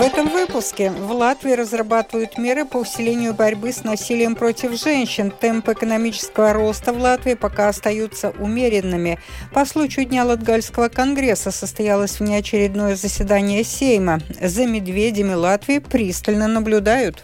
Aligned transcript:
В 0.00 0.02
этом 0.02 0.30
выпуске 0.30 0.90
в 0.90 1.12
Латвии 1.12 1.52
разрабатывают 1.52 2.38
меры 2.38 2.64
по 2.64 2.78
усилению 2.78 3.34
борьбы 3.34 3.70
с 3.70 3.84
насилием 3.84 4.34
против 4.34 4.72
женщин. 4.80 5.30
Темпы 5.30 5.74
экономического 5.74 6.54
роста 6.54 6.94
в 6.94 6.98
Латвии 6.98 7.34
пока 7.34 7.68
остаются 7.68 8.30
умеренными. 8.30 9.18
По 9.52 9.66
случаю 9.66 10.06
Дня 10.06 10.24
Латгальского 10.24 10.88
конгресса 10.88 11.50
состоялось 11.50 12.18
внеочередное 12.18 12.96
заседание 12.96 13.62
Сейма. 13.62 14.20
За 14.40 14.64
медведями 14.64 15.34
Латвии 15.34 15.80
пристально 15.80 16.48
наблюдают. 16.48 17.22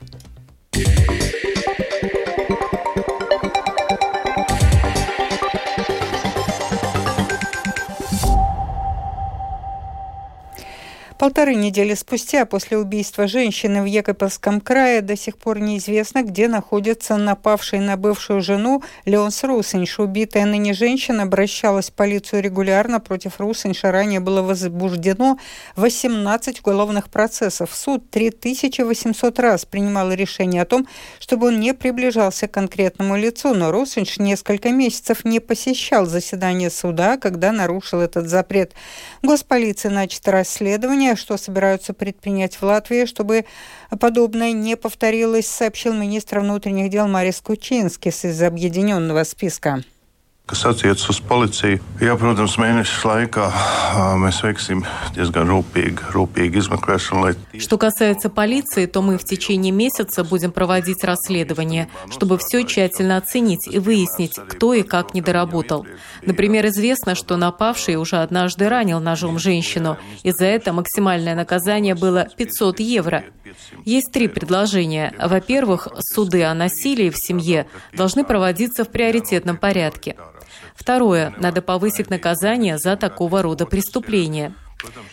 Полторы 11.19 11.55
недели 11.55 11.95
спустя 11.95 12.45
после 12.45 12.77
убийства 12.77 13.27
женщины 13.27 13.81
в 13.81 13.87
Екатеринском 13.87 14.61
крае 14.61 15.01
до 15.01 15.17
сих 15.17 15.39
пор 15.39 15.59
неизвестно, 15.61 16.23
где 16.23 16.47
находится 16.47 17.17
напавший 17.17 17.79
на 17.79 17.97
бывшую 17.97 18.43
жену 18.43 18.83
Леонс 19.07 19.43
Русинш. 19.43 19.99
Убитая 19.99 20.45
ныне 20.45 20.75
женщина 20.75 21.23
обращалась 21.23 21.89
в 21.89 21.95
полицию 21.95 22.43
регулярно. 22.43 23.01
Против 23.01 23.41
Русинша 23.41 23.93
ранее 23.93 24.21
было 24.21 24.43
возбуждено 24.43 25.39
18 25.77 26.61
уголовных 26.61 27.09
процессов. 27.09 27.71
Суд 27.75 28.11
3800 28.11 29.39
раз 29.39 29.65
принимал 29.65 30.13
решение 30.13 30.61
о 30.61 30.67
том, 30.67 30.87
чтобы 31.19 31.47
он 31.47 31.61
не 31.61 31.73
приближался 31.73 32.47
к 32.47 32.51
конкретному 32.51 33.17
лицу, 33.17 33.55
но 33.55 33.71
Русинш 33.71 34.19
несколько 34.19 34.71
месяцев 34.71 35.25
не 35.25 35.41
посещал 35.41 36.05
заседание 36.05 36.69
суда, 36.69 37.17
когда 37.17 37.53
нарушил 37.53 38.01
этот 38.01 38.29
запрет. 38.29 38.75
Госполиция 39.23 39.91
начата 39.91 40.31
расследование 40.31 41.06
решение, 41.07 41.17
что 41.17 41.37
собираются 41.37 41.93
предпринять 41.93 42.57
в 42.57 42.63
Латвии, 42.63 43.07
чтобы 43.07 43.45
подобное 44.01 44.53
не 44.53 44.77
повторилось, 44.77 45.47
сообщил 45.47 45.95
министр 45.95 46.41
внутренних 46.41 46.91
дел 46.91 47.07
Марис 47.07 47.41
Кучинскис 47.41 48.25
из 48.25 48.43
объединенного 48.43 49.25
списка. 49.25 49.83
Kas 50.47 50.61
attiecas 50.63 51.09
uz 51.11 51.19
policiju, 51.27 51.81
jā, 51.99 52.13
protams, 52.15 52.53
mēneša 52.63 53.09
laikā 53.09 53.47
mēs 54.23 54.37
veiksim 54.45 54.85
diezgan 55.17 55.51
рūpīgu 55.51 56.61
измеклēšanu, 56.63 57.19
lai... 57.25 57.33
Что 57.59 57.79
касается 57.79 58.31
полиции, 58.31 58.87
то 58.87 59.03
мы 59.03 59.19
в 59.19 59.25
течение 59.25 59.73
месяца 59.73 60.23
будем 60.23 60.53
проводить 60.53 61.03
расследование, 61.03 61.89
чтобы 62.13 62.39
все 62.39 62.63
тщательно 62.63 63.17
оценить 63.17 63.67
и 63.67 63.81
выяснить, 63.81 64.39
кто 64.49 64.73
и 64.73 64.85
как 64.85 65.15
недоработал. 65.15 65.85
Например, 66.23 66.65
известно, 66.67 67.17
что 67.17 67.37
напавший 67.37 67.97
уже 67.97 68.19
однажды 68.19 68.69
ранил 68.69 69.01
ножом 69.01 69.41
женщину, 69.41 69.97
и 70.23 70.31
за 70.31 70.45
это 70.45 70.73
максимальное 70.73 71.35
наказание 71.35 71.97
было 71.97 72.29
500 72.37 72.79
евро. 72.79 73.25
Есть 73.85 74.13
три 74.13 74.29
предложения. 74.29 75.13
Во-первых, 75.19 75.89
суды 75.99 76.45
о 76.45 76.55
насилии 76.55 77.11
в 77.11 77.17
семье 77.17 77.67
должны 77.93 78.23
проводиться 78.23 78.85
в 78.85 78.91
приоритетном 78.91 79.57
порядке. 79.57 80.15
Второе. 80.75 81.35
Надо 81.39 81.63
повысить 81.63 82.11
наказание 82.11 82.79
за 82.79 82.97
такого 82.97 83.43
рода 83.43 83.67
преступления. 83.67 84.55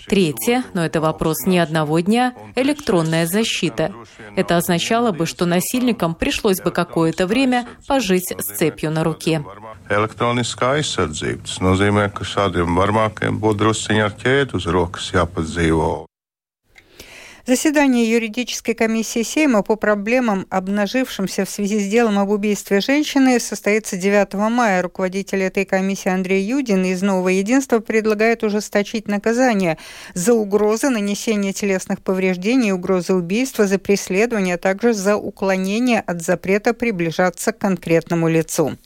Третье, 0.07 0.63
но 0.73 0.85
это 0.85 0.99
вопрос 0.99 1.45
не 1.45 1.57
одного 1.57 1.99
дня, 1.99 2.33
электронная 2.55 3.25
защита. 3.25 3.93
Это 4.35 4.57
означало 4.57 5.11
бы, 5.11 5.25
что 5.25 5.45
насильникам 5.45 6.15
пришлось 6.15 6.61
бы 6.61 6.71
какое-то 6.71 7.27
время 7.27 7.67
пожить 7.87 8.31
с 8.37 8.57
цепью 8.57 8.91
на 8.91 9.03
руке. 9.03 9.43
Заседание 17.45 18.09
юридической 18.09 18.73
комиссии 18.73 19.21
Сейма 19.21 19.63
по 19.63 19.75
проблемам, 19.75 20.47
обнажившимся 20.49 21.43
в 21.43 21.49
связи 21.49 21.77
с 21.77 21.91
делом 21.91 22.17
об 22.17 22.29
убийстве 22.29 22.79
женщины, 22.79 23.37
состоится 23.37 23.97
9 23.97 24.33
мая. 24.49 24.81
Руководитель 24.81 25.41
этой 25.41 25.65
комиссии 25.65 26.07
Андрей 26.07 26.41
Юдин 26.41 26.85
из 26.85 27.01
«Нового 27.01 27.27
единства» 27.27 27.79
предлагает 27.79 28.45
ужесточить 28.45 29.09
наказание 29.09 29.77
за 30.13 30.33
угрозы 30.33 30.87
нанесения 30.87 31.51
телесных 31.51 32.01
повреждений, 32.01 32.71
угрозы 32.71 33.13
убийства, 33.13 33.67
за 33.67 33.77
преследование, 33.77 34.55
а 34.55 34.57
также 34.57 34.93
за 34.93 35.17
уклонение 35.17 35.99
от 35.99 36.21
запрета 36.21 36.73
приближаться 36.73 37.51
к 37.51 37.57
конкретному 37.57 38.29
лицу. 38.29 38.77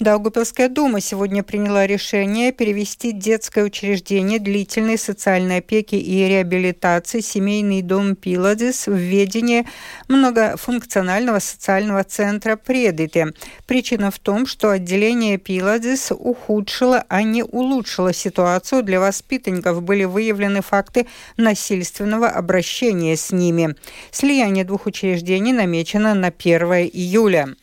Даугавпилская 0.00 0.68
дума 0.68 1.00
сегодня 1.00 1.42
приняла 1.42 1.84
решение 1.84 2.52
перевести 2.52 3.10
детское 3.10 3.64
учреждение 3.64 4.38
длительной 4.38 4.96
социальной 4.96 5.58
опеки 5.58 5.96
и 5.96 6.28
реабилитации 6.28 7.18
семейный 7.18 7.82
дом 7.82 8.14
Пиладис 8.14 8.86
в 8.86 8.94
ведение 8.94 9.66
многофункционального 10.06 11.40
социального 11.40 12.04
центра 12.04 12.54
Предыте. 12.54 13.32
Причина 13.66 14.12
в 14.12 14.20
том, 14.20 14.46
что 14.46 14.70
отделение 14.70 15.36
Пиладис 15.36 16.12
ухудшило, 16.12 17.04
а 17.08 17.24
не 17.24 17.42
улучшило 17.42 18.12
ситуацию 18.12 18.84
для 18.84 19.00
воспитанников. 19.00 19.82
Были 19.82 20.04
выявлены 20.04 20.62
факты 20.62 21.08
насильственного 21.36 22.28
обращения 22.28 23.16
с 23.16 23.32
ними. 23.32 23.74
Слияние 24.12 24.62
двух 24.62 24.86
учреждений 24.86 25.52
намечено 25.52 26.14
на 26.14 26.28
1 26.28 26.62
июля. 26.92 27.56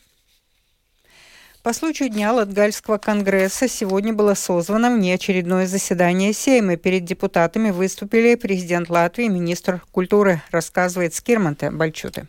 По 1.66 1.72
случаю 1.72 2.10
Дня 2.10 2.32
Латгальского 2.32 2.96
конгресса 2.96 3.66
сегодня 3.66 4.12
было 4.12 4.34
созвано 4.34 4.94
внеочередное 4.94 5.66
заседание 5.66 6.32
Сейма. 6.32 6.76
Перед 6.76 7.04
депутатами 7.04 7.70
выступили 7.70 8.36
президент 8.36 8.88
Латвии 8.88 9.24
и 9.24 9.28
министр 9.28 9.82
культуры, 9.90 10.40
рассказывает 10.52 11.12
Скирманте 11.12 11.72
Бальчуты. 11.72 12.28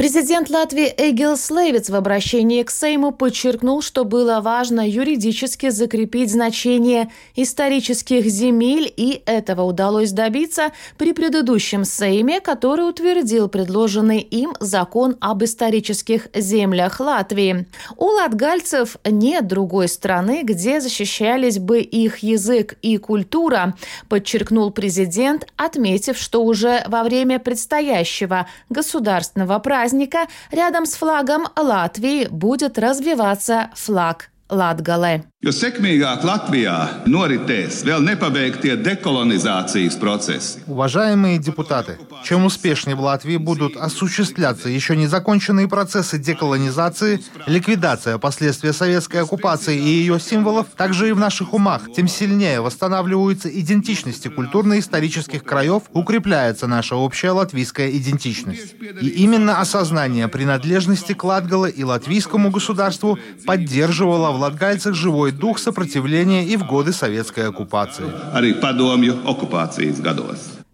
Президент 0.00 0.48
Латвии 0.48 0.94
Эгил 0.96 1.36
Слейвиц 1.36 1.90
в 1.90 1.94
обращении 1.94 2.62
к 2.62 2.70
Сейму 2.70 3.12
подчеркнул, 3.12 3.82
что 3.82 4.06
было 4.06 4.40
важно 4.40 4.88
юридически 4.88 5.68
закрепить 5.68 6.32
значение 6.32 7.10
исторических 7.36 8.24
земель, 8.24 8.90
и 8.96 9.22
этого 9.26 9.60
удалось 9.60 10.12
добиться 10.12 10.72
при 10.96 11.12
предыдущем 11.12 11.84
Сейме, 11.84 12.40
который 12.40 12.88
утвердил 12.88 13.48
предложенный 13.48 14.20
им 14.20 14.54
закон 14.58 15.18
об 15.20 15.44
исторических 15.44 16.28
землях 16.34 16.98
Латвии. 16.98 17.66
У 17.98 18.06
латгальцев 18.06 18.96
нет 19.04 19.48
другой 19.48 19.88
страны, 19.88 20.44
где 20.44 20.80
защищались 20.80 21.58
бы 21.58 21.80
их 21.80 22.20
язык 22.20 22.78
и 22.80 22.96
культура, 22.96 23.74
подчеркнул 24.08 24.70
президент, 24.70 25.46
отметив, 25.56 26.16
что 26.16 26.42
уже 26.42 26.84
во 26.86 27.02
время 27.02 27.38
предстоящего 27.38 28.46
государственного 28.70 29.58
праздника 29.58 29.89
праздника 29.90 30.28
рядом 30.52 30.86
с 30.86 30.94
флагом 30.94 31.48
Латвии 31.56 32.28
будет 32.28 32.78
развиваться 32.78 33.70
флаг 33.74 34.30
Латгале. 34.48 35.29
Jo 35.40 35.54
sekmīgāk 35.56 36.20
Latvijā 36.20 36.74
noritēs 37.08 37.78
vēl 37.88 38.02
nepabeigtie 38.04 38.74
деколонизации 38.76 39.88
процессы. 39.98 40.60
Уважаемые 40.66 41.38
депутаты, 41.38 41.96
чем 42.24 42.44
успешнее 42.44 42.94
в 42.94 43.00
Латвии 43.00 43.38
будут 43.38 43.78
осуществляться 43.78 44.68
еще 44.68 44.96
не 44.96 45.06
законченные 45.06 45.66
процессы 45.66 46.18
деколонизации, 46.18 47.22
ликвидация 47.46 48.18
последствия 48.18 48.74
советской 48.74 49.22
оккупации 49.22 49.78
и 49.78 49.88
ее 49.88 50.20
символов, 50.20 50.66
также 50.76 51.08
и 51.08 51.12
в 51.12 51.18
наших 51.18 51.54
умах, 51.54 51.90
тем 51.96 52.06
сильнее 52.06 52.60
восстанавливаются 52.60 53.48
идентичности 53.48 54.28
культурно-исторических 54.28 55.42
краев, 55.42 55.84
укрепляется 55.94 56.66
наша 56.66 56.96
общая 56.96 57.30
латвийская 57.30 57.88
идентичность. 57.88 58.74
И 59.00 59.08
именно 59.08 59.58
осознание 59.58 60.28
принадлежности 60.28 61.14
к 61.14 61.24
Латгале 61.24 61.70
и 61.70 61.82
латвийскому 61.82 62.50
государству 62.50 63.18
поддерживало 63.46 64.32
в 64.32 64.40
латгальцах 64.40 64.92
живой 64.94 65.29
свой 65.30 65.40
дух 65.40 65.58
сопротивления 65.58 66.44
и 66.44 66.56
в 66.56 66.66
годы 66.66 66.92
советской 66.92 67.48
оккупации. 67.48 68.04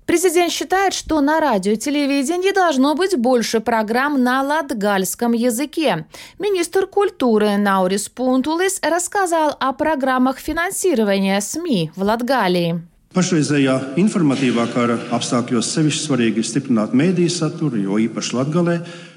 Президент 0.07 0.53
считает, 0.53 0.95
что 0.95 1.21
на 1.21 1.41
радио 1.41 1.73
и 1.73 1.77
телевидении 1.77 2.53
должно 2.53 2.95
быть 2.95 3.17
больше 3.17 3.61
программ 3.61 4.23
на 4.23 4.43
латгальском 4.43 5.33
языке. 5.33 6.07
Министр 6.39 6.87
культуры 6.87 7.57
Наурис 7.57 8.09
Пунтулис 8.09 8.79
рассказал 8.83 9.57
о 9.59 9.73
программах 9.73 10.39
финансирования 10.39 11.41
СМИ 11.41 11.91
в 11.97 12.03
Латгалии. 12.03 12.83
Pašreizējā 13.17 13.97
informatīvā 13.97 14.67
kara 14.75 14.99
apstākļos 15.17 15.71
sevišķi 15.73 16.03
svarīgi 16.05 16.43
ir 16.43 16.45
stiprināt 16.45 16.93
mēdīju 16.93 17.33
saturu, 17.33 17.79
jo 17.81 17.97
īpaši 17.97 18.37
Latgalē 18.37 18.75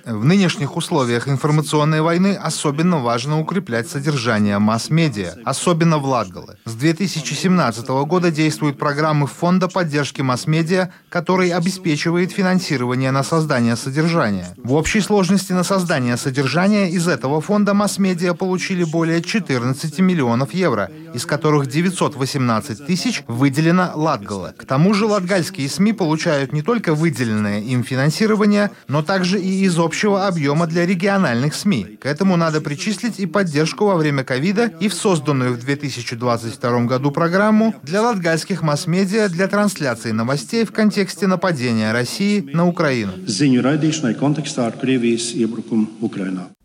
В 0.10 0.26
нынешних 0.26 0.76
условиях 0.76 1.28
информационной 1.28 2.02
войны 2.02 2.34
особенно 2.34 2.98
важно 2.98 3.40
укреплять 3.40 3.88
содержание 3.88 4.58
масс-медиа, 4.58 5.36
особенно 5.46 6.00
в 6.00 6.06
Латгале. 6.06 6.58
С 6.66 6.74
2017 6.74 7.88
года 7.88 8.32
действуют 8.32 8.80
программы 8.80 9.28
Фонда 9.28 9.68
поддержки 9.68 10.22
масс-медиа, 10.22 10.90
который 11.10 11.52
обеспечивает 11.52 12.32
финансирование 12.32 13.12
на 13.12 13.22
создание 13.22 13.76
содержания. 13.76 14.48
В 14.58 14.74
общей 14.74 15.02
сложности 15.02 15.54
на 15.54 15.64
создание 15.64 16.18
содержания 16.18 16.90
из 16.90 17.08
этого 17.08 17.40
фонда 17.40 17.76
масс-медиа 17.76 18.34
получили 18.34 18.84
более 18.86 19.22
14 19.22 20.00
миллионов 20.00 20.56
евро, 20.56 20.90
из 21.14 21.28
которых 21.28 21.68
918 21.68 22.84
тысяч 22.84 23.24
выделено 23.28 23.92
Латгале. 23.94 24.54
К 24.58 24.66
тому 24.66 24.96
же 24.96 25.06
латгальские 25.06 25.70
СМИ 25.70 25.94
получают 25.94 26.52
не 26.52 26.64
только 26.64 26.96
выделенное 26.96 27.60
им 27.62 27.84
финансирование, 27.84 28.72
но 28.88 29.04
также 29.04 29.40
и 29.40 29.66
из 29.66 29.78
общего 29.78 29.99
общего 30.00 30.28
объема 30.28 30.66
для 30.66 30.86
региональных 30.86 31.54
СМИ. 31.54 31.98
К 32.00 32.06
этому 32.06 32.38
надо 32.38 32.62
причислить 32.62 33.20
и 33.20 33.26
поддержку 33.26 33.86
во 33.86 33.98
время 33.98 34.24
ковида 34.24 34.72
и 34.80 34.88
в 34.88 34.94
созданную 34.94 35.54
в 35.54 35.60
2022 35.60 36.86
году 36.86 37.12
программу 37.12 37.76
для 37.84 38.02
латгальских 38.02 38.62
масс-медиа 38.62 39.28
для 39.28 39.50
трансляции 39.50 40.12
новостей 40.12 40.64
в 40.64 40.72
контексте 40.72 41.28
нападения 41.28 41.92
России 41.92 42.50
на 42.54 42.66
Украину. 42.66 43.12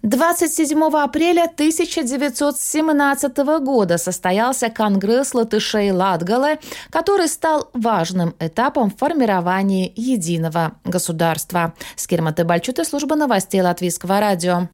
27 0.05 0.85
апреля 0.99 1.45
1917 1.45 3.39
года 3.63 3.97
состоялся 3.97 4.69
Конгресс 4.69 5.33
латышей 5.33 5.93
Латгалы, 5.93 6.59
который 6.91 7.27
стал 7.27 7.71
важным 7.73 8.35
этапом 8.39 8.91
в 8.91 8.99
формировании 8.99 9.91
единого 9.97 10.73
государства. 10.85 11.73
Скирмата 11.97 12.45
Бальчута, 12.45 12.85
служба 12.85 13.17
новостей 13.17 13.63
Латвийского 13.63 14.21
радио. 14.21 14.69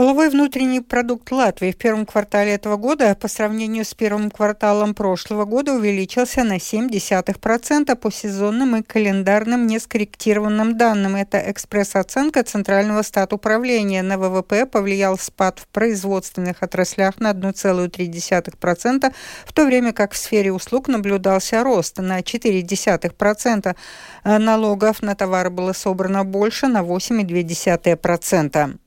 Воловой 0.00 0.30
внутренний 0.30 0.80
продукт 0.80 1.30
Латвии 1.30 1.72
в 1.72 1.76
первом 1.76 2.06
квартале 2.06 2.54
этого 2.54 2.78
года 2.78 3.14
по 3.14 3.28
сравнению 3.28 3.84
с 3.84 3.92
первым 3.92 4.30
кварталом 4.30 4.94
прошлого 4.94 5.44
года 5.44 5.74
увеличился 5.74 6.42
на 6.42 6.56
0,7% 6.56 7.94
по 7.96 8.10
сезонным 8.10 8.76
и 8.76 8.82
календарным 8.82 9.66
нескорректированным 9.66 10.78
данным. 10.78 11.16
Это 11.16 11.38
экспресс-оценка 11.50 12.42
Центрального 12.44 13.02
стат-управления. 13.02 14.02
На 14.02 14.16
ВВП 14.16 14.64
повлиял 14.64 15.18
спад 15.18 15.58
в 15.58 15.66
производственных 15.66 16.62
отраслях 16.62 17.20
на 17.20 17.32
1,3%, 17.32 19.12
в 19.44 19.52
то 19.52 19.66
время 19.66 19.92
как 19.92 20.12
в 20.12 20.16
сфере 20.16 20.50
услуг 20.50 20.88
наблюдался 20.88 21.62
рост 21.62 21.98
на 21.98 22.20
0,4%. 22.20 23.76
Налогов 24.24 25.02
на 25.02 25.14
товары 25.14 25.50
было 25.50 25.74
собрано 25.74 26.24
больше 26.24 26.68
на 26.68 26.80
8,2%. 26.80 28.78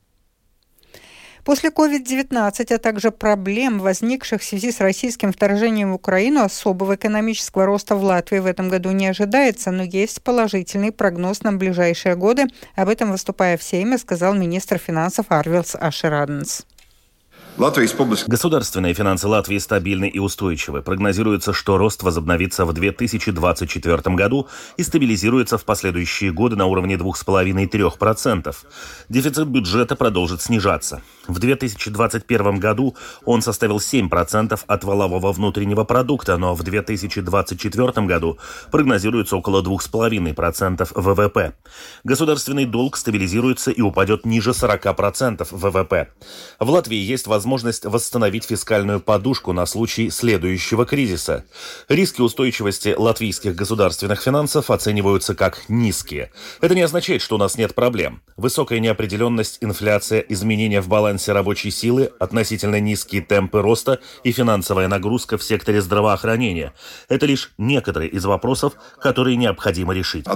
После 1.44 1.68
COVID-19, 1.68 2.74
а 2.74 2.78
также 2.78 3.10
проблем, 3.10 3.78
возникших 3.78 4.40
в 4.40 4.44
связи 4.44 4.72
с 4.72 4.80
российским 4.80 5.30
вторжением 5.30 5.92
в 5.92 5.96
Украину, 5.96 6.42
особого 6.42 6.94
экономического 6.94 7.66
роста 7.66 7.96
в 7.96 8.02
Латвии 8.02 8.38
в 8.38 8.46
этом 8.46 8.70
году 8.70 8.92
не 8.92 9.06
ожидается, 9.06 9.70
но 9.70 9.82
есть 9.82 10.22
положительный 10.22 10.90
прогноз 10.90 11.42
на 11.42 11.52
ближайшие 11.52 12.16
годы. 12.16 12.46
Об 12.76 12.88
этом, 12.88 13.12
выступая 13.12 13.58
в 13.58 13.62
Сейме, 13.62 13.98
сказал 13.98 14.34
министр 14.34 14.78
финансов 14.78 15.26
Арвилс 15.28 15.74
Ашераденс. 15.74 16.64
Государственные 17.56 18.94
финансы 18.94 19.28
Латвии 19.28 19.58
стабильны 19.58 20.08
и 20.08 20.18
устойчивы. 20.18 20.82
Прогнозируется, 20.82 21.52
что 21.52 21.78
рост 21.78 22.02
возобновится 22.02 22.64
в 22.64 22.72
2024 22.72 23.96
году 24.16 24.48
и 24.76 24.82
стабилизируется 24.82 25.56
в 25.56 25.64
последующие 25.64 26.32
годы 26.32 26.56
на 26.56 26.66
уровне 26.66 26.96
2,5-3%. 26.96 28.56
Дефицит 29.08 29.46
бюджета 29.46 29.94
продолжит 29.94 30.42
снижаться. 30.42 31.00
В 31.26 31.38
2021 31.38 32.58
году 32.58 32.96
он 33.24 33.40
составил 33.40 33.78
7% 33.78 34.60
от 34.66 34.84
валового 34.84 35.32
внутреннего 35.32 35.84
продукта, 35.84 36.36
но 36.36 36.54
в 36.54 36.62
2024 36.62 38.06
году 38.06 38.38
прогнозируется 38.70 39.36
около 39.36 39.62
2,5% 39.62 40.88
ВВП. 40.94 41.54
Государственный 42.04 42.66
долг 42.66 42.96
стабилизируется 42.96 43.70
и 43.70 43.80
упадет 43.80 44.26
ниже 44.26 44.50
40% 44.50 45.46
ВВП. 45.50 46.10
В 46.60 46.70
Латвии 46.70 46.98
есть 46.98 47.26
возможность 47.26 47.86
восстановить 47.86 48.44
фискальную 48.44 49.00
подушку 49.00 49.52
на 49.52 49.64
случай 49.64 50.10
следующего 50.10 50.84
кризиса. 50.84 51.44
Риски 51.88 52.20
устойчивости 52.20 52.94
латвийских 52.96 53.56
государственных 53.56 54.20
финансов 54.20 54.70
оцениваются 54.70 55.34
как 55.34 55.62
низкие. 55.68 56.30
Это 56.60 56.74
не 56.74 56.82
означает, 56.82 57.22
что 57.22 57.36
у 57.36 57.38
нас 57.38 57.56
нет 57.56 57.74
проблем. 57.74 58.20
Высокая 58.36 58.78
неопределенность, 58.78 59.58
инфляция, 59.60 60.20
изменения 60.20 60.80
в 60.82 60.88
балансе 60.88 61.13
балансе 61.14 61.32
рабочей 61.32 61.70
силы, 61.70 62.10
относительно 62.18 62.80
низкие 62.80 63.22
темпы 63.22 63.62
роста 63.62 64.00
и 64.24 64.32
финансовая 64.32 64.88
нагрузка 64.88 65.38
в 65.38 65.44
секторе 65.44 65.80
здравоохранения. 65.80 66.72
Это 67.08 67.26
лишь 67.26 67.52
некоторые 67.56 68.10
из 68.10 68.24
вопросов, 68.24 68.72
которые 69.00 69.36
необходимо 69.36 69.94
решить. 69.94 70.26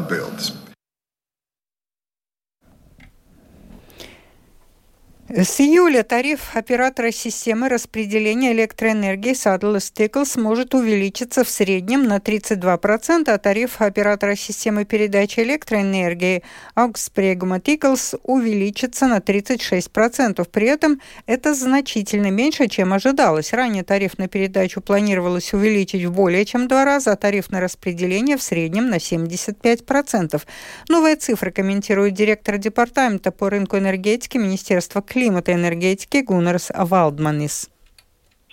С 5.30 5.60
июля 5.60 6.04
тариф 6.04 6.56
оператора 6.56 7.10
системы 7.10 7.68
распределения 7.68 8.52
электроэнергии 8.52 9.32
Saddle 9.32 9.76
Stickles 9.76 10.40
может 10.40 10.74
увеличиться 10.74 11.44
в 11.44 11.50
среднем 11.50 12.04
на 12.04 12.16
32%, 12.16 13.30
а 13.30 13.36
тариф 13.36 13.82
оператора 13.82 14.36
системы 14.36 14.86
передачи 14.86 15.40
электроэнергии 15.40 16.42
Augspreguма 16.74 17.60
Tickles 17.60 18.18
увеличится 18.22 19.06
на 19.06 19.18
36%. 19.18 20.48
При 20.50 20.66
этом 20.66 20.98
это 21.26 21.52
значительно 21.52 22.30
меньше, 22.30 22.66
чем 22.66 22.94
ожидалось. 22.94 23.52
Ранее 23.52 23.84
тариф 23.84 24.16
на 24.16 24.28
передачу 24.28 24.80
планировалось 24.80 25.52
увеличить 25.52 26.06
в 26.06 26.12
более 26.12 26.46
чем 26.46 26.68
два 26.68 26.86
раза, 26.86 27.12
а 27.12 27.16
тариф 27.16 27.50
на 27.50 27.60
распределение 27.60 28.38
в 28.38 28.42
среднем 28.42 28.88
на 28.88 28.96
75%. 28.96 30.40
Новая 30.88 31.16
цифра 31.16 31.50
комментирует 31.50 32.14
директор 32.14 32.56
департамента 32.56 33.30
по 33.30 33.50
рынку 33.50 33.76
энергетики 33.76 34.38
Министерства 34.38 35.02
климата 35.02 35.17
климата 35.18 35.50
и 35.50 35.54
энергетики 35.54 36.22
Гуннерс 36.22 36.70
Валдманис. 36.90 37.68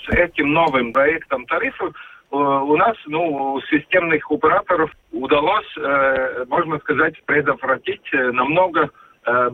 С 0.04 0.10
этим 0.10 0.52
новым 0.52 0.94
проектом 0.94 1.46
тарифов 1.46 1.94
э, 1.94 2.36
у 2.36 2.76
нас, 2.76 2.98
ну, 3.06 3.62
системных 3.70 4.32
операторов 4.32 4.90
удалось, 5.12 5.72
э, 5.78 6.46
можно 6.48 6.80
сказать, 6.80 7.14
предотвратить 7.26 8.08
э, 8.14 8.32
намного 8.32 8.90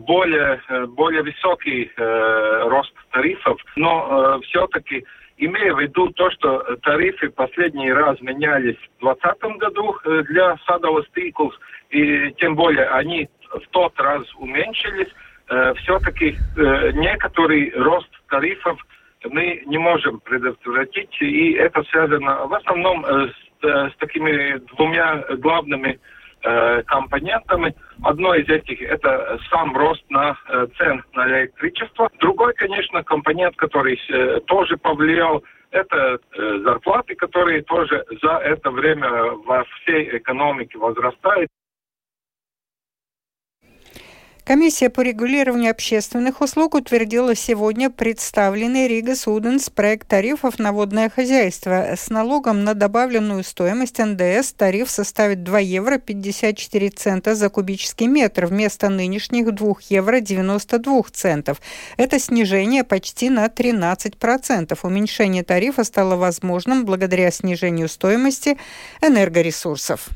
более, 0.00 0.60
более 0.88 1.22
высокий 1.22 1.90
рост 1.96 2.92
тарифов, 3.10 3.56
но 3.74 4.38
все-таки 4.42 5.02
имея 5.38 5.72
в 5.72 5.80
виду 5.80 6.10
то, 6.10 6.30
что 6.30 6.76
тарифы 6.82 7.30
последний 7.30 7.90
раз 7.90 8.20
менялись 8.20 8.76
в 9.00 9.04
2020 9.04 9.42
году 9.56 9.96
для 10.28 10.58
садовых 10.66 11.06
стиклс, 11.08 11.58
и 11.88 12.34
тем 12.36 12.54
более 12.54 12.86
они 12.90 13.30
в 13.50 13.66
тот 13.70 13.98
раз 13.98 14.24
уменьшились, 14.36 15.08
Э, 15.48 15.74
все-таки 15.82 16.36
э, 16.56 16.90
некоторый 16.92 17.72
рост 17.76 18.08
тарифов 18.28 18.78
мы 19.24 19.62
не 19.66 19.78
можем 19.78 20.20
предотвратить, 20.20 21.14
и 21.20 21.52
это 21.52 21.82
связано 21.84 22.46
в 22.46 22.54
основном 22.54 23.04
э, 23.04 23.28
с, 23.60 23.92
с 23.92 23.96
такими 23.98 24.58
двумя 24.74 25.24
главными 25.38 25.98
компонентами. 26.86 27.72
Одно 28.02 28.34
из 28.34 28.48
этих– 28.48 28.82
это 28.90 29.38
сам 29.48 29.76
рост 29.76 30.02
на 30.10 30.36
цен 30.76 31.04
на 31.14 31.42
электричество. 31.42 32.10
Другой, 32.18 32.52
конечно, 32.54 33.04
компонент, 33.04 33.54
который 33.54 33.96
тоже 34.48 34.76
повлиял, 34.76 35.44
это 35.70 36.18
зарплаты, 36.34 37.14
которые 37.14 37.62
тоже 37.62 38.04
за 38.20 38.38
это 38.38 38.72
время 38.72 39.08
во 39.46 39.62
всей 39.62 40.16
экономике 40.16 40.78
возрастают. 40.78 41.48
Комиссия 44.44 44.90
по 44.90 45.02
регулированию 45.02 45.70
общественных 45.70 46.40
услуг 46.40 46.74
утвердила 46.74 47.36
сегодня 47.36 47.90
представленный 47.90 48.88
Рига 48.88 49.14
Суденс 49.14 49.70
проект 49.70 50.08
тарифов 50.08 50.58
на 50.58 50.72
водное 50.72 51.08
хозяйство. 51.08 51.94
С 51.96 52.10
налогом 52.10 52.64
на 52.64 52.74
добавленную 52.74 53.44
стоимость 53.44 54.00
НДС 54.00 54.52
тариф 54.54 54.90
составит 54.90 55.44
2 55.44 55.60
евро 55.60 55.98
54 55.98 56.90
цента 56.90 57.36
за 57.36 57.50
кубический 57.50 58.08
метр 58.08 58.46
вместо 58.46 58.88
нынешних 58.88 59.54
2 59.54 59.74
евро 59.90 60.18
92 60.18 61.02
центов. 61.12 61.60
Это 61.96 62.18
снижение 62.18 62.82
почти 62.82 63.30
на 63.30 63.46
13%. 63.46 64.76
Уменьшение 64.82 65.44
тарифа 65.44 65.84
стало 65.84 66.16
возможным 66.16 66.84
благодаря 66.84 67.30
снижению 67.30 67.88
стоимости 67.88 68.58
энергоресурсов. 69.00 70.10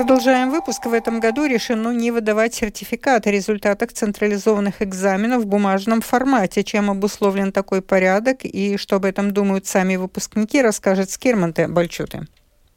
Продолжаем 0.00 0.50
выпуск. 0.50 0.86
В 0.86 0.94
этом 0.94 1.20
году 1.20 1.44
решено 1.44 1.90
не 1.90 2.10
выдавать 2.10 2.54
сертификат 2.54 3.26
о 3.26 3.30
результатах 3.30 3.92
централизованных 3.92 4.80
экзаменов 4.80 5.42
в 5.42 5.46
бумажном 5.46 6.00
формате. 6.00 6.64
Чем 6.64 6.90
обусловлен 6.90 7.52
такой 7.52 7.82
порядок 7.82 8.38
и 8.46 8.78
что 8.78 8.96
об 8.96 9.04
этом 9.04 9.32
думают 9.32 9.66
сами 9.66 9.96
выпускники, 9.96 10.62
расскажет 10.62 11.10
Скирманте 11.10 11.68
Бальчуты. 11.68 12.26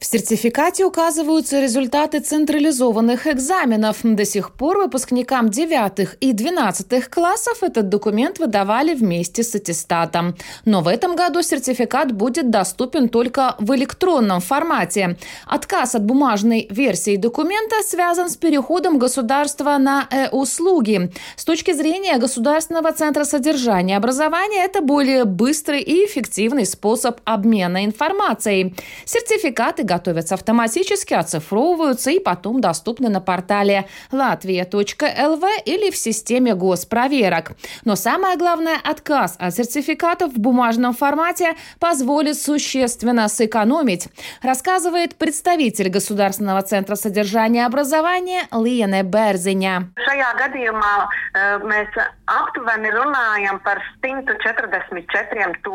В 0.04 0.06
сертификате 0.06 0.84
указываются 0.84 1.62
результаты 1.62 2.20
централизованных 2.20 3.26
экзаменов. 3.26 4.00
До 4.04 4.26
сих 4.26 4.52
пор 4.52 4.80
выпускникам 4.80 5.50
9 5.50 6.18
и 6.20 6.34
12 6.34 7.06
классов 7.08 7.64
этот 7.64 7.88
документ 7.88 8.38
выдавали 8.38 8.96
вместе 8.96 9.44
с 9.44 9.56
аттестатом. 9.56 10.36
Но 10.66 10.82
в 10.82 10.90
этом 10.90 11.16
году 11.16 11.42
сертификат 11.42 12.12
будет 12.12 12.50
доступен 12.50 13.08
только 13.08 13.56
в 13.60 13.74
электронном 13.76 14.42
формате. 14.42 15.18
Отказ 15.48 15.96
от 15.96 16.04
бумажной 16.04 16.68
версии 16.70 17.16
документа 17.16 17.78
связан 17.88 18.30
с 18.30 18.36
переходом 18.36 19.00
государства 19.00 19.78
на 19.78 20.10
э-услуги. 20.12 21.14
С 21.38 21.46
точки 21.46 21.72
зрения 21.72 22.18
Государственного 22.18 22.92
центра 22.92 23.24
содержания 23.24 23.96
образования 23.96 24.66
это 24.66 24.82
более 24.82 25.24
быстрый 25.24 25.80
и 25.80 26.06
эффективный 26.06 26.66
способ 26.66 27.22
обмена 27.24 27.86
информацией. 27.86 28.76
Сертификаты 29.06 29.93
готовятся 29.94 30.36
автоматически, 30.36 31.14
оцифровываются 31.14 32.10
и 32.10 32.20
потом 32.20 32.62
доступны 32.62 33.10
на 33.10 33.22
портале 33.22 33.86
latvia.lv 34.12 35.46
или 35.66 35.92
в 35.92 35.98
системе 35.98 36.56
госпроверок. 36.56 37.52
Но 37.86 37.96
самое 37.96 38.38
главное, 38.38 38.78
отказ 38.84 39.36
от 39.40 39.54
сертификатов 39.54 40.34
в 40.34 40.40
бумажном 40.40 40.94
формате 40.94 41.54
позволит 41.80 42.38
существенно 42.38 43.28
сэкономить, 43.28 44.08
рассказывает 44.42 45.16
представитель 45.16 45.90
Государственного 45.90 46.62
центра 46.64 46.96
содержания 46.96 47.66
образования 47.66 48.48
Лиена 48.52 49.04
Берзиня. 49.04 49.92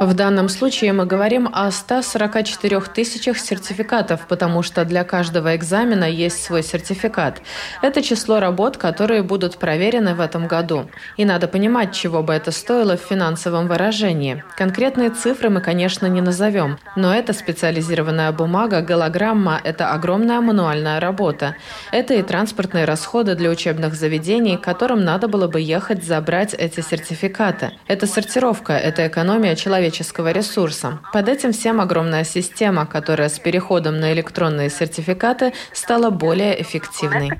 В 0.00 0.14
данном 0.14 0.48
случае 0.48 0.92
мы 0.92 1.06
говорим 1.06 1.48
о 1.52 1.70
144 1.70 2.80
тысячах 2.94 3.38
сертификатов, 3.38 3.98
потому 4.05 4.62
что 4.62 4.85
для 4.85 5.05
каждого 5.05 5.57
экзамена 5.57 6.05
есть 6.05 6.45
свой 6.45 6.62
сертификат. 6.62 7.40
Это 7.83 8.02
число 8.02 8.40
работ, 8.40 8.76
которые 8.76 9.23
будут 9.23 9.59
проверены 9.59 10.14
в 10.14 10.21
этом 10.21 10.47
году. 10.47 10.88
И 11.17 11.25
надо 11.25 11.49
понимать, 11.49 11.93
чего 11.93 12.23
бы 12.23 12.33
это 12.33 12.50
стоило 12.50 12.97
в 12.97 13.00
финансовом 13.00 13.67
выражении. 13.69 14.45
Конкретные 14.57 15.11
цифры 15.11 15.50
мы, 15.50 15.61
конечно, 15.61 16.07
не 16.07 16.21
назовем, 16.21 16.78
но 16.97 17.14
это 17.14 17.33
специализированная 17.33 18.33
бумага, 18.33 18.83
голограмма– 18.83 19.61
это 19.64 19.93
огромная 19.93 20.40
мануальная 20.40 21.00
работа. 21.00 21.57
Это 21.93 22.14
и 22.14 22.23
транспортные 22.23 22.85
расходы 22.85 23.35
для 23.35 23.50
учебных 23.50 23.95
заведений, 23.95 24.57
которым 24.57 25.05
надо 25.05 25.28
было 25.28 25.49
бы 25.49 25.61
ехать 25.61 26.05
забрать 26.05 26.55
эти 26.55 26.81
сертификаты. 26.81 27.73
Это 27.87 28.07
сортировка, 28.07 28.75
это 28.75 29.07
экономия 29.07 29.57
человеческого 29.57 30.33
ресурса. 30.33 30.99
Под 31.12 31.28
этим 31.28 31.52
всем 31.52 31.81
огромная 31.81 32.25
система, 32.25 32.87
которая 32.87 33.28
с 33.28 33.38
переходом 33.38 33.88
на 33.90 34.12
электронные 34.12 34.71
сертификаты 34.71 35.52
стала 35.73 36.11
более 36.11 36.61
эффективной. 36.61 37.30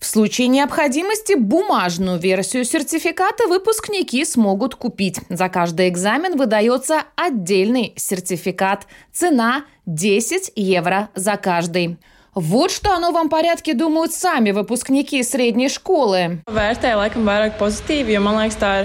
В 0.00 0.06
случае 0.06 0.48
необходимости 0.48 1.34
бумажную 1.34 2.18
версию 2.18 2.64
сертификата 2.64 3.46
выпускники 3.46 4.24
смогут 4.24 4.74
купить. 4.74 5.20
За 5.28 5.50
каждый 5.50 5.90
экзамен 5.90 6.38
выдается 6.38 7.02
отдельный 7.16 7.92
сертификат. 7.96 8.86
Цена 9.12 9.64
10 9.84 10.52
евро 10.56 11.10
за 11.14 11.36
каждый. 11.36 11.98
Вот 12.34 12.70
что 12.70 12.94
о 12.94 13.00
новом 13.00 13.28
порядке 13.28 13.74
думают 13.74 14.12
сами 14.12 14.52
выпускники 14.52 15.20
средней 15.24 15.68
школы. 15.68 16.42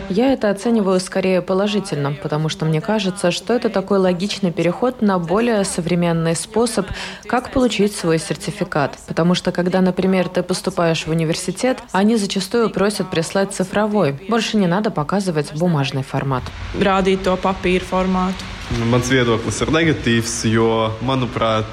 Я 0.09 0.33
это 0.33 0.49
оцениваю 0.49 0.99
скорее 0.99 1.41
положительно, 1.43 2.13
потому 2.23 2.49
что 2.49 2.65
мне 2.65 2.81
кажется, 2.81 3.29
что 3.29 3.53
это 3.53 3.69
такой 3.69 3.99
логичный 3.99 4.51
переход 4.51 5.03
на 5.03 5.19
более 5.19 5.63
современный 5.63 6.35
способ, 6.35 6.87
как 7.27 7.51
получить 7.51 7.95
свой 7.95 8.17
сертификат. 8.17 8.97
Потому 9.07 9.35
что 9.35 9.51
когда, 9.51 9.81
например, 9.81 10.27
ты 10.27 10.41
поступаешь 10.41 11.05
в 11.05 11.11
университет, 11.11 11.77
они 11.91 12.15
зачастую 12.15 12.71
просят 12.71 13.11
прислать 13.11 13.53
цифровой. 13.53 14.19
Больше 14.27 14.57
не 14.57 14.65
надо 14.65 14.89
показывать 14.89 15.53
бумажный 15.53 16.01
формат. 16.01 16.43
Rādīt 16.73 17.23
to 17.23 17.37
papīra 17.37 17.85
formātu. 17.85 18.41
Mans 18.89 19.09
viedoklis 19.13 19.61
ir 19.61 19.69
negatīvs, 19.69 20.33
jo, 20.49 20.89
manuprāt, 21.05 21.69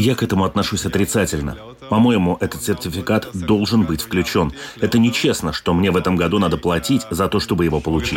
я 0.00 0.14
к 0.14 0.22
этому 0.22 0.44
отношусь 0.44 0.86
отрицательно. 0.86 1.56
По-моему, 1.88 2.36
этот 2.40 2.62
сертификат 2.62 3.28
должен 3.32 3.84
быть 3.84 4.02
включен. 4.02 4.52
Это 4.80 4.98
нечестно, 4.98 5.52
что 5.52 5.74
мне 5.74 5.90
в 5.90 5.96
этом 5.96 6.16
году 6.16 6.38
надо 6.38 6.56
платить 6.56 7.02
за 7.10 7.28
то, 7.28 7.40
чтобы 7.40 7.64
его 7.64 7.80
получить. 7.80 8.14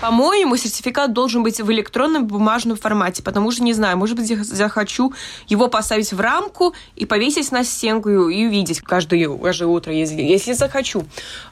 По-моему, 0.00 0.56
сертификат 0.56 1.12
должен 1.12 1.42
быть 1.42 1.60
в 1.60 1.70
электронном 1.70 2.26
бумажном 2.26 2.76
формате, 2.76 3.22
потому 3.22 3.50
что, 3.50 3.62
не 3.62 3.72
знаю, 3.72 3.96
может 3.96 4.16
быть, 4.16 4.28
я 4.30 4.42
захочу 4.44 5.12
его 5.48 5.68
поставить 5.68 6.12
в 6.12 6.20
рамку 6.20 6.74
и 6.96 7.06
повесить 7.06 7.52
на 7.52 7.64
стенку 7.64 8.08
и 8.08 8.16
увидеть 8.46 8.80
каждое, 8.80 9.28
каждое 9.38 9.66
утро, 9.66 9.92
если, 9.92 10.20
если 10.20 10.52
захочу. 10.52 11.04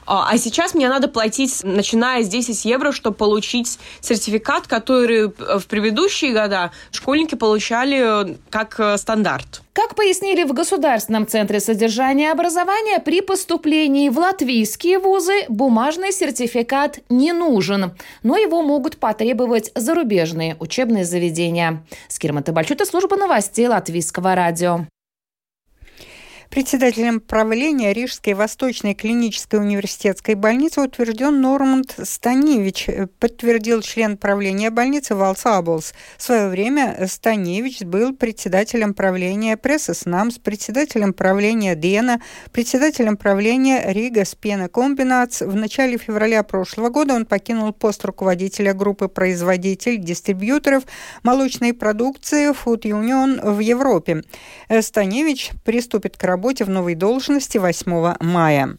А, 0.05 0.29
а 0.29 0.37
сейчас 0.37 0.73
мне 0.73 0.89
надо 0.89 1.07
платить, 1.07 1.61
начиная 1.63 2.23
с 2.23 2.27
10 2.27 2.65
евро, 2.65 2.91
чтобы 2.91 3.15
получить 3.15 3.79
сертификат, 4.01 4.67
который 4.67 5.27
в 5.27 5.65
предыдущие 5.67 6.33
года 6.33 6.71
школьники 6.91 7.35
получали 7.35 8.37
как 8.49 8.79
э, 8.79 8.97
стандарт. 8.97 9.61
Как 9.73 9.95
пояснили 9.95 10.43
в 10.43 10.51
Государственном 10.51 11.25
центре 11.25 11.61
содержания 11.61 12.33
образования, 12.33 12.99
при 12.99 13.21
поступлении 13.21 14.09
в 14.09 14.17
латвийские 14.17 14.99
вузы 14.99 15.45
бумажный 15.47 16.11
сертификат 16.11 16.99
не 17.07 17.31
нужен, 17.31 17.93
но 18.21 18.35
его 18.35 18.63
могут 18.63 18.97
потребовать 18.97 19.71
зарубежные 19.73 20.57
учебные 20.59 21.05
заведения. 21.05 21.85
Скирма 22.09 22.43
Табальчута, 22.43 22.85
служба 22.85 23.15
новостей 23.15 23.67
Латвийского 23.67 24.35
радио. 24.35 24.87
Председателем 26.51 27.21
правления 27.21 27.93
Рижской 27.93 28.33
Восточной 28.33 28.93
клинической 28.93 29.61
университетской 29.61 30.35
больницы 30.35 30.81
утвержден 30.81 31.39
Норманд 31.39 31.95
Станевич, 32.03 32.89
подтвердил 33.19 33.81
член 33.81 34.17
правления 34.17 34.69
больницы 34.69 35.15
Валс 35.15 35.45
Аблс. 35.45 35.93
В 36.17 36.21
свое 36.21 36.49
время 36.49 37.07
Станевич 37.07 37.83
был 37.83 38.13
председателем 38.13 38.93
правления 38.93 39.55
Прессес 39.55 40.05
Намс, 40.05 40.39
председателем 40.39 41.13
правления 41.13 41.73
Дена, 41.73 42.21
председателем 42.51 43.15
правления 43.15 43.85
Рига 43.87 44.25
Спена 44.25 44.67
Комбинац. 44.67 45.39
В 45.39 45.55
начале 45.55 45.97
февраля 45.97 46.43
прошлого 46.43 46.89
года 46.89 47.13
он 47.13 47.25
покинул 47.25 47.71
пост 47.71 48.03
руководителя 48.03 48.73
группы 48.73 49.07
производителей, 49.07 49.95
дистрибьюторов 49.95 50.83
молочной 51.23 51.71
продукции 51.71 52.51
Food 52.51 52.81
Union 52.81 53.53
в 53.53 53.59
Европе. 53.59 54.23
Станевич 54.81 55.51
приступит 55.63 56.17
к 56.17 56.23
работе 56.25 56.40
работе 56.41 56.65
в 56.65 56.69
новой 56.71 56.95
должности 56.95 57.59
8 57.59 58.15
мая. 58.19 58.77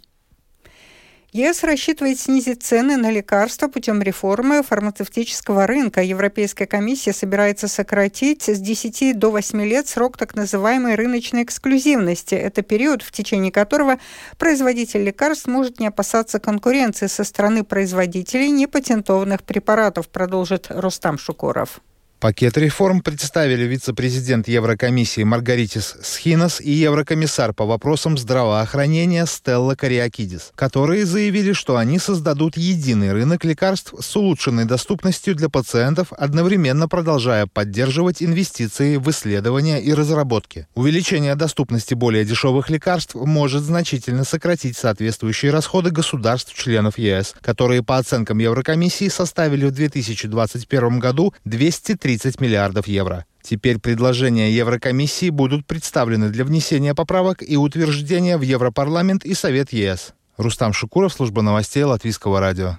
ЕС 1.31 1.62
рассчитывает 1.62 2.19
снизить 2.19 2.64
цены 2.64 2.97
на 2.97 3.11
лекарства 3.12 3.69
путем 3.69 4.02
реформы 4.02 4.64
фармацевтического 4.64 5.69
рынка. 5.69 6.02
Европейская 6.02 6.66
комиссия 6.66 7.12
собирается 7.12 7.69
сократить 7.69 8.49
с 8.49 8.59
10 8.59 9.16
до 9.16 9.31
8 9.31 9.62
лет 9.62 9.87
срок 9.87 10.16
так 10.16 10.35
называемой 10.35 10.97
рыночной 10.97 11.45
эксклюзивности. 11.45 12.35
Это 12.35 12.62
период, 12.62 13.02
в 13.02 13.12
течение 13.12 13.52
которого 13.52 13.99
производитель 14.38 15.04
лекарств 15.04 15.47
может 15.47 15.78
не 15.78 15.87
опасаться 15.87 16.40
конкуренции 16.40 17.07
со 17.07 17.23
стороны 17.23 17.62
производителей 17.62 18.50
непатентованных 18.50 19.45
препаратов, 19.45 20.09
продолжит 20.09 20.66
Рустам 20.69 21.16
Шукуров. 21.16 21.81
Пакет 22.23 22.57
реформ 22.57 23.00
представили 23.00 23.64
вице-президент 23.64 24.47
Еврокомиссии 24.47 25.25
Маргаритис 25.25 25.97
Схинос 26.05 26.61
и 26.61 26.71
еврокомиссар 26.71 27.52
по 27.52 27.67
вопросам 27.67 28.17
здравоохранения 28.17 29.26
Стелла 29.26 29.75
Кариакидис, 29.75 30.52
которые 30.55 31.05
заявили, 31.05 31.52
что 31.52 31.79
они 31.79 31.99
создадут 31.99 32.57
единый 32.57 33.12
рынок 33.12 33.45
лекарств 33.45 33.93
с 33.99 34.14
улучшенной 34.14 34.67
доступностью 34.67 35.35
для 35.35 35.49
пациентов, 35.49 36.12
одновременно 36.12 36.87
продолжая 36.87 37.49
поддерживать 37.49 38.23
инвестиции 38.23 38.99
в 38.99 39.11
исследования 39.11 39.83
и 39.83 39.93
разработки. 39.93 40.69
Увеличение 40.76 41.35
доступности 41.35 41.95
более 41.95 42.25
дешевых 42.25 42.71
лекарств 42.71 43.17
может 43.17 43.64
значительно 43.64 44.23
сократить 44.23 44.76
соответствующие 44.76 45.50
расходы 45.50 45.91
государств-членов 45.91 46.99
ЕС, 46.99 47.35
которые 47.41 47.83
по 47.83 47.99
оценкам 47.99 48.38
Еврокомиссии 48.38 49.09
составили 49.09 49.67
в 49.67 49.73
2021 49.73 51.00
году 51.00 51.35
230 51.45 52.12
30 52.12 52.42
миллиардов 52.42 52.87
евро. 52.88 53.25
Теперь 53.42 53.78
предложения 53.78 54.52
Еврокомиссии 54.52 55.31
будут 55.31 55.66
представлены 55.66 56.28
для 56.28 56.45
внесения 56.45 56.95
поправок 56.95 57.42
и 57.42 57.57
утверждения 57.57 58.37
в 58.37 58.42
Европарламент 58.42 59.25
и 59.25 59.33
Совет 59.33 59.73
ЕС. 59.73 60.12
Рустам 60.37 60.75
Шукуров, 60.75 61.14
служба 61.14 61.40
новостей 61.40 61.83
Латвийского 61.85 62.38
радио. 62.38 62.78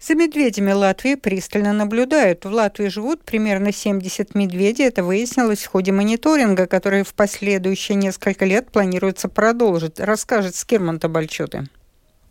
За 0.00 0.14
медведями 0.14 0.72
Латвии 0.72 1.14
пристально 1.14 1.74
наблюдают. 1.74 2.46
В 2.46 2.50
Латвии 2.50 2.88
живут 2.88 3.22
примерно 3.22 3.70
70 3.70 4.34
медведей. 4.34 4.86
Это 4.86 5.04
выяснилось 5.04 5.62
в 5.64 5.66
ходе 5.66 5.92
мониторинга, 5.92 6.66
который 6.66 7.02
в 7.02 7.12
последующие 7.12 7.96
несколько 7.96 8.46
лет 8.46 8.72
планируется 8.72 9.28
продолжить, 9.28 10.00
расскажет 10.00 10.56
Скирман 10.56 10.98
Табальчуты. 10.98 11.68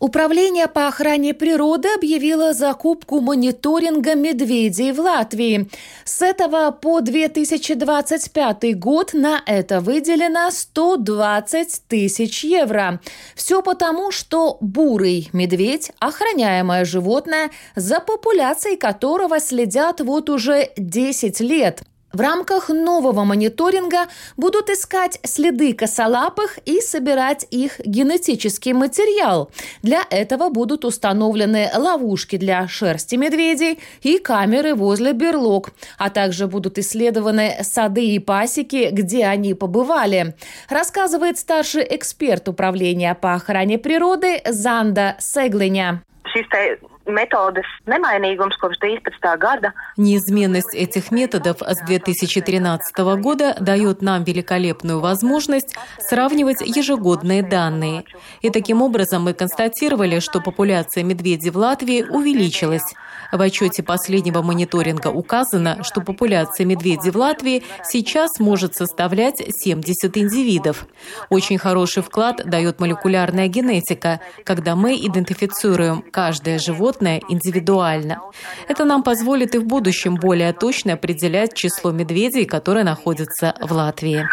Управление 0.00 0.66
по 0.66 0.88
охране 0.88 1.34
природы 1.34 1.88
объявило 1.94 2.54
закупку 2.54 3.20
мониторинга 3.20 4.14
медведей 4.14 4.92
в 4.92 5.00
Латвии. 5.00 5.68
С 6.06 6.22
этого 6.22 6.70
по 6.70 7.02
2025 7.02 8.78
год 8.78 9.12
на 9.12 9.42
это 9.44 9.80
выделено 9.80 10.50
120 10.50 11.82
тысяч 11.86 12.44
евро. 12.44 12.98
Все 13.34 13.60
потому, 13.60 14.10
что 14.10 14.56
бурый 14.62 15.28
медведь– 15.34 15.92
охраняемое 15.98 16.86
животное, 16.86 17.50
за 17.76 18.00
популяцией 18.00 18.78
которого 18.78 19.38
следят 19.38 20.00
вот 20.00 20.30
уже 20.30 20.70
10 20.78 21.40
лет. 21.40 21.82
В 22.12 22.20
рамках 22.20 22.70
нового 22.70 23.22
мониторинга 23.22 24.08
будут 24.36 24.68
искать 24.68 25.20
следы 25.22 25.74
косолапых 25.74 26.58
и 26.66 26.80
собирать 26.80 27.46
их 27.52 27.78
генетический 27.78 28.72
материал. 28.72 29.50
Для 29.82 30.02
этого 30.10 30.48
будут 30.48 30.84
установлены 30.84 31.70
ловушки 31.72 32.36
для 32.36 32.66
шерсти 32.66 33.14
медведей 33.14 33.78
и 34.02 34.18
камеры 34.18 34.74
возле 34.74 35.12
берлог, 35.12 35.70
а 35.98 36.10
также 36.10 36.48
будут 36.48 36.78
исследованы 36.78 37.58
сады 37.62 38.04
и 38.04 38.18
пасеки, 38.18 38.88
где 38.90 39.26
они 39.26 39.54
побывали, 39.54 40.34
рассказывает 40.68 41.38
старший 41.38 41.86
эксперт 41.90 42.48
управления 42.48 43.14
по 43.14 43.34
охране 43.34 43.78
природы 43.78 44.42
Занда 44.44 45.16
Сеглиня 45.20 46.02
методов 47.10 47.64
nemainīgums 47.86 48.56
kopš 48.60 48.78
13. 48.78 49.38
года. 49.38 49.72
Неизменность 49.96 50.74
этих 50.74 51.10
методов 51.10 51.62
с 51.62 51.78
2013 51.86 52.98
года 53.20 53.56
дает 53.60 54.02
нам 54.02 54.24
великолепную 54.24 55.00
возможность 55.00 55.74
сравнивать 55.98 56.60
ежегодные 56.60 57.42
данные. 57.42 58.04
И 58.42 58.50
таким 58.50 58.82
образом 58.82 59.24
мы 59.24 59.34
констатировали, 59.34 60.20
что 60.20 60.40
популяция 60.40 61.04
медведей 61.04 61.50
в 61.50 61.56
Латвии 61.56 62.02
увеличилась. 62.02 62.94
В 63.32 63.40
отчете 63.40 63.82
последнего 63.82 64.42
мониторинга 64.42 65.08
указано, 65.08 65.82
что 65.84 66.00
популяция 66.00 66.66
медведей 66.66 67.10
в 67.10 67.16
Латвии 67.16 67.62
сейчас 67.84 68.40
может 68.40 68.74
составлять 68.74 69.36
70 69.38 70.16
индивидов. 70.18 70.86
Очень 71.28 71.58
хороший 71.58 72.02
вклад 72.02 72.42
дает 72.44 72.80
молекулярная 72.80 73.46
генетика, 73.48 74.20
когда 74.44 74.74
мы 74.74 74.96
идентифицируем 74.96 76.02
каждое 76.02 76.58
животное 76.58 76.99
индивидуально. 77.28 78.20
Это 78.68 78.84
нам 78.84 79.02
позволит 79.02 79.54
и 79.54 79.58
в 79.58 79.66
будущем 79.66 80.16
более 80.16 80.52
точно 80.52 80.94
определять 80.94 81.54
число 81.54 81.90
медведей, 81.90 82.44
которые 82.44 82.84
находятся 82.84 83.54
в 83.60 83.72
Латвии. 83.72 84.26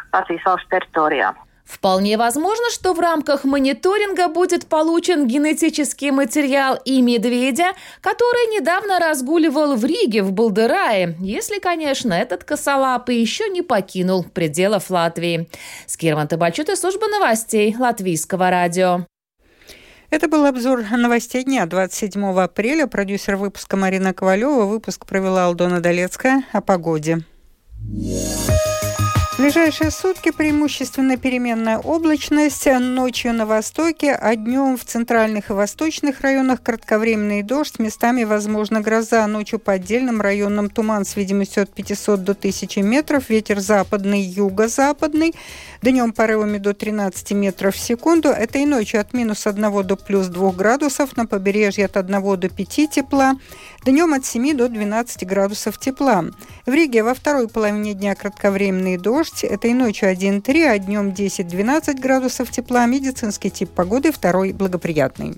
Вполне 1.67 2.17
возможно, 2.17 2.69
что 2.71 2.93
в 2.93 2.99
рамках 2.99 3.43
мониторинга 3.43 4.29
будет 4.29 4.67
получен 4.67 5.27
генетический 5.27 6.11
материал 6.11 6.79
и 6.85 7.01
медведя, 7.01 7.73
который 7.99 8.57
недавно 8.57 8.99
разгуливал 8.99 9.75
в 9.75 9.83
Риге 9.83 10.23
в 10.23 10.31
Балдерае, 10.31 11.17
если, 11.19 11.59
конечно, 11.59 12.13
этот 12.13 12.45
косолапый 12.45 13.17
еще 13.17 13.49
не 13.49 13.61
покинул 13.61 14.23
пределов 14.23 14.89
Латвии. 14.89 15.49
Скирман 15.87 16.29
Табачут 16.29 16.69
и 16.69 16.75
служба 16.77 17.07
новостей 17.07 17.75
Латвийского 17.77 18.49
радио. 18.49 19.05
Это 20.09 20.29
был 20.29 20.45
обзор 20.45 20.83
новостей 20.89 21.43
дня 21.43 21.65
27 21.65 22.39
апреля. 22.39 22.87
Продюсер 22.87 23.35
выпуска 23.35 23.75
Марина 23.75 24.13
Ковалева. 24.13 24.65
Выпуск 24.65 25.05
провела 25.05 25.45
Алдона 25.45 25.81
Долецкая 25.81 26.43
о 26.53 26.61
погоде. 26.61 27.23
Yeah. 27.89 28.66
В 29.37 29.39
ближайшие 29.39 29.91
сутки 29.91 30.31
преимущественно 30.31 31.15
переменная 31.15 31.77
облачность, 31.77 32.65
ночью 32.65 33.35
на 33.35 33.45
востоке, 33.45 34.13
а 34.13 34.35
днем 34.35 34.79
в 34.79 34.83
центральных 34.83 35.51
и 35.51 35.53
восточных 35.53 36.21
районах 36.21 36.63
кратковременный 36.63 37.43
дождь, 37.43 37.77
местами 37.77 38.23
возможно 38.23 38.81
гроза, 38.81 39.27
ночью 39.27 39.59
по 39.59 39.73
отдельным 39.73 40.21
районам 40.21 40.71
туман 40.71 41.05
с 41.05 41.15
видимостью 41.15 41.61
от 41.61 41.69
500 41.69 42.23
до 42.23 42.31
1000 42.31 42.81
метров, 42.81 43.29
ветер 43.29 43.59
западный, 43.59 44.21
юго-западный, 44.21 45.35
днем 45.83 46.13
порывами 46.13 46.57
до 46.57 46.73
13 46.73 47.33
метров 47.33 47.75
в 47.75 47.79
секунду, 47.79 48.29
это 48.29 48.57
и 48.57 48.65
ночью 48.65 48.99
от 48.99 49.13
минус 49.13 49.45
1 49.45 49.85
до 49.85 49.95
плюс 49.97 50.25
2 50.29 50.51
градусов, 50.53 51.15
на 51.15 51.27
побережье 51.27 51.85
от 51.85 51.95
1 51.95 52.39
до 52.39 52.49
5 52.49 52.89
тепла, 52.89 53.35
днем 53.85 54.15
от 54.15 54.25
7 54.25 54.57
до 54.57 54.67
12 54.67 55.27
градусов 55.27 55.77
тепла. 55.77 56.25
В 56.65 56.73
Риге 56.73 57.03
во 57.03 57.13
второй 57.13 57.47
половине 57.47 57.93
дня 57.93 58.15
кратковременный 58.15 58.97
дождь, 58.97 59.26
дождь. 59.27 59.43
Этой 59.43 59.73
ночью 59.73 60.09
1,3, 60.09 60.65
а 60.65 60.79
днем 60.79 61.09
10-12 61.09 61.99
градусов 61.99 62.51
тепла. 62.51 62.85
Медицинский 62.85 63.49
тип 63.49 63.69
погоды 63.69 64.11
второй 64.11 64.53
благоприятный. 64.53 65.35